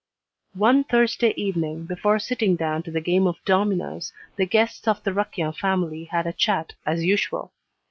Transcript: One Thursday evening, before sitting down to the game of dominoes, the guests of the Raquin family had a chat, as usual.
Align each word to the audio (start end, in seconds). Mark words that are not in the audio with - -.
One 0.57 0.83
Thursday 0.83 1.31
evening, 1.37 1.85
before 1.85 2.17
sitting 2.17 2.55
down 2.55 2.81
to 2.81 2.91
the 2.91 3.01
game 3.01 3.27
of 3.27 3.35
dominoes, 3.45 4.11
the 4.35 4.47
guests 4.47 4.87
of 4.87 5.03
the 5.03 5.13
Raquin 5.13 5.53
family 5.53 6.05
had 6.05 6.25
a 6.25 6.33
chat, 6.33 6.73
as 6.87 7.03
usual. 7.05 7.51